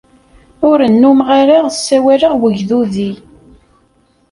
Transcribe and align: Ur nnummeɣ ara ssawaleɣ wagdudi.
Ur 0.69 0.79
nnummeɣ 0.93 1.27
ara 1.39 1.57
ssawaleɣ 1.75 2.33
wagdudi. 2.41 3.11